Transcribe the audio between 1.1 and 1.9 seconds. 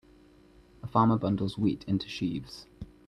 bundles wheat